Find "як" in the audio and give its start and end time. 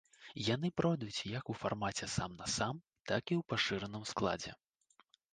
1.39-1.49